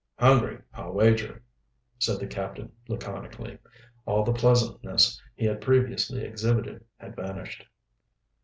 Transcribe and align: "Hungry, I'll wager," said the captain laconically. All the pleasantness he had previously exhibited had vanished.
"Hungry, 0.17 0.59
I'll 0.73 0.93
wager," 0.93 1.43
said 1.99 2.19
the 2.19 2.25
captain 2.25 2.71
laconically. 2.87 3.59
All 4.07 4.23
the 4.23 4.33
pleasantness 4.33 5.21
he 5.35 5.45
had 5.45 5.61
previously 5.61 6.23
exhibited 6.23 6.83
had 6.97 7.15
vanished. 7.15 7.63